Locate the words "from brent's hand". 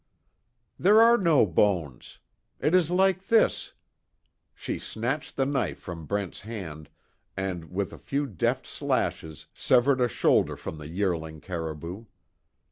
5.77-6.89